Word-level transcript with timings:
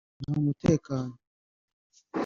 nta 0.21 0.35
mutekano 0.45 1.15